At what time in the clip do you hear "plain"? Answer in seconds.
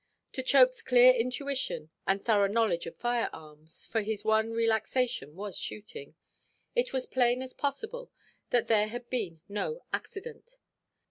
7.05-7.43